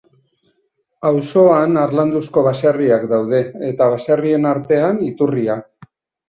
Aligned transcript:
Auzoan 1.09 1.77
harlanduzko 1.81 2.43
baserriak 2.47 3.05
daude; 3.11 3.43
eta, 3.69 3.91
baserrien 3.93 4.49
artean, 4.55 4.99
iturria. 5.11 5.61